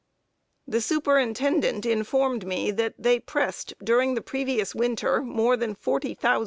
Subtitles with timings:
[0.67, 6.33] The superintendent informed me that they pressed, during the previous winter, more than forty thousand
[6.33, 6.39] bales.